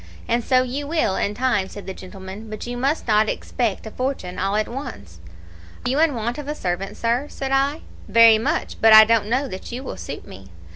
"'And 0.27 0.43
so 0.43 0.63
you 0.63 0.87
will, 0.87 1.15
in 1.15 1.35
time,' 1.35 1.69
said 1.69 1.85
the 1.85 1.93
gentleman, 1.93 2.49
'but 2.49 2.65
you 2.65 2.75
must 2.75 3.07
not 3.07 3.29
expect 3.29 3.85
a 3.85 3.91
fortune 3.91 4.39
all 4.39 4.55
at 4.55 4.67
once.' 4.67 5.19
"'Are 5.85 5.89
you 5.91 5.99
in 5.99 6.15
want 6.15 6.39
of 6.39 6.47
a 6.47 6.55
servant, 6.55 6.97
sir?' 6.97 7.27
said 7.29 7.51
I. 7.51 7.81
"'Very 8.07 8.39
much; 8.39 8.77
but 8.81 8.93
I 8.93 9.05
don't 9.05 9.27
know 9.29 9.47
that 9.47 9.71
you 9.71 9.83
will 9.83 9.97
suit 9.97 10.25
me.' 10.25 10.49